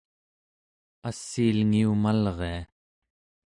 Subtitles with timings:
[1.09, 2.59] assiilngiumalria